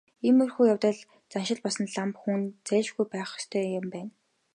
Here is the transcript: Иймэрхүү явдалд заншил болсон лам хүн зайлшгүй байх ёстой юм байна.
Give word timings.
Иймэрхүү 0.27 0.65
явдалд 0.73 1.01
заншил 1.31 1.59
болсон 1.63 1.87
лам 1.95 2.11
хүн 2.21 2.41
зайлшгүй 2.67 3.05
байх 3.13 3.29
ёстой 3.39 3.65
юм 3.79 3.85
байна. 3.93 4.11